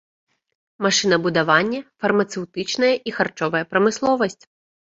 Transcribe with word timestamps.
Машынабудаванне, 0.85 1.79
фармацэўтычная 2.05 2.93
і 3.11 3.15
харчовая 3.19 3.63
прамысловасць. 3.75 4.41